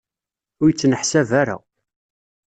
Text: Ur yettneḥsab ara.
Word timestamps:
Ur 0.61 0.67
yettneḥsab 0.69 1.29
ara. 1.41 1.57